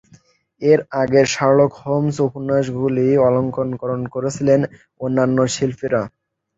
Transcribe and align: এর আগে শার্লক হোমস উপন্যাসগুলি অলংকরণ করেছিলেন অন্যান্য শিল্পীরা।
এর 0.61 0.79
আগে 1.01 1.21
শার্লক 1.33 1.71
হোমস 1.81 2.15
উপন্যাসগুলি 2.27 3.07
অলংকরণ 3.27 4.01
করেছিলেন 4.13 4.59
অন্যান্য 5.01 5.37
শিল্পীরা। 5.55 6.01